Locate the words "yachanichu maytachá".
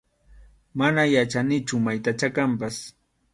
1.15-2.27